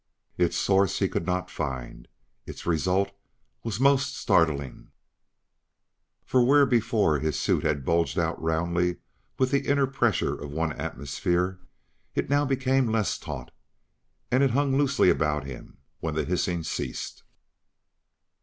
[0.35, 2.07] Its source he could not find;
[2.47, 3.11] its result
[3.63, 4.89] was most startling.
[6.25, 8.97] For, where before his suit had bulged out roundly
[9.37, 11.59] with the inner pressure of one atmosphere,
[12.15, 13.51] it now became less taut
[14.31, 17.21] and it hung loosely about him when the hissing ceased.